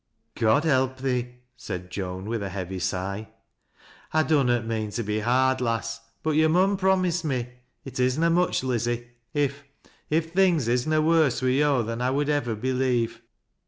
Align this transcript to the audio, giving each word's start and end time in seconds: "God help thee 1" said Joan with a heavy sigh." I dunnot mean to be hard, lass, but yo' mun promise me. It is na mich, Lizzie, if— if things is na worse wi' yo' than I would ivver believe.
"God 0.45 0.63
help 0.63 0.97
thee 1.01 1.21
1" 1.21 1.33
said 1.57 1.91
Joan 1.91 2.25
with 2.25 2.41
a 2.41 2.49
heavy 2.49 2.79
sigh." 2.79 3.29
I 4.11 4.23
dunnot 4.23 4.65
mean 4.65 4.89
to 4.89 5.03
be 5.03 5.19
hard, 5.19 5.61
lass, 5.61 6.01
but 6.23 6.31
yo' 6.31 6.47
mun 6.47 6.75
promise 6.75 7.23
me. 7.23 7.49
It 7.85 7.99
is 7.99 8.17
na 8.17 8.29
mich, 8.31 8.63
Lizzie, 8.63 9.11
if— 9.35 9.63
if 10.09 10.33
things 10.33 10.67
is 10.67 10.87
na 10.87 10.97
worse 11.01 11.43
wi' 11.43 11.49
yo' 11.59 11.83
than 11.83 12.01
I 12.01 12.09
would 12.09 12.29
ivver 12.31 12.55
believe. 12.55 13.21